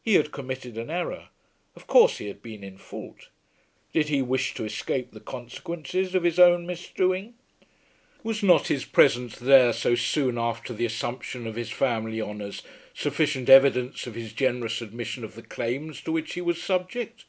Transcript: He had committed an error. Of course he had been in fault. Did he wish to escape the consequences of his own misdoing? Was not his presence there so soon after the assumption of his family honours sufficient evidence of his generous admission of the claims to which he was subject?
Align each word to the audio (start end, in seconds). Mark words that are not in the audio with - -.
He 0.00 0.14
had 0.14 0.30
committed 0.30 0.78
an 0.78 0.90
error. 0.90 1.30
Of 1.74 1.88
course 1.88 2.18
he 2.18 2.28
had 2.28 2.40
been 2.40 2.62
in 2.62 2.78
fault. 2.78 3.30
Did 3.92 4.08
he 4.10 4.22
wish 4.22 4.54
to 4.54 4.64
escape 4.64 5.10
the 5.10 5.18
consequences 5.18 6.14
of 6.14 6.22
his 6.22 6.38
own 6.38 6.66
misdoing? 6.66 7.34
Was 8.22 8.44
not 8.44 8.68
his 8.68 8.84
presence 8.84 9.36
there 9.36 9.72
so 9.72 9.96
soon 9.96 10.38
after 10.38 10.72
the 10.72 10.86
assumption 10.86 11.48
of 11.48 11.56
his 11.56 11.72
family 11.72 12.22
honours 12.22 12.62
sufficient 12.94 13.48
evidence 13.48 14.06
of 14.06 14.14
his 14.14 14.32
generous 14.32 14.80
admission 14.80 15.24
of 15.24 15.34
the 15.34 15.42
claims 15.42 16.00
to 16.02 16.12
which 16.12 16.34
he 16.34 16.40
was 16.40 16.62
subject? 16.62 17.24